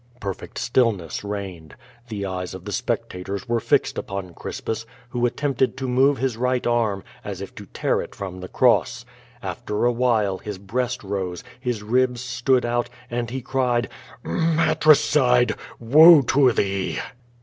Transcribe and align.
Perfect 0.19 0.57
stillness 0.57 1.23
reigned. 1.23 1.75
The 2.09 2.25
eyes 2.25 2.55
of 2.55 2.65
the 2.65 2.71
spectators 2.71 3.47
were 3.47 3.59
fixed 3.59 3.99
upon 3.99 4.33
Crispus, 4.33 4.87
who 5.09 5.29
attem])ted 5.29 5.75
to 5.77 5.87
move 5.87 6.17
his 6.17 6.37
right 6.37 6.65
arm, 6.65 7.03
as 7.23 7.39
if 7.39 7.53
to 7.53 7.67
tear 7.67 8.01
it 8.01 8.15
from 8.15 8.39
the 8.39 8.47
cross. 8.47 9.05
After 9.43 9.85
a 9.85 9.91
while 9.91 10.39
his 10.39 10.57
breast 10.57 11.03
rose, 11.03 11.43
his 11.59 11.83
ribs 11.83 12.21
stood 12.21 12.65
out, 12.65 12.89
and 13.11 13.29
he 13.29 13.43
cried: 13.43 13.89
"Matricide, 14.25 15.53
woe 15.79 16.23
to 16.23 16.51
thee!" 16.51 16.97